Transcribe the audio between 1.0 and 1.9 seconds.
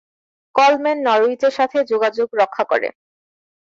নরউইচের সাথে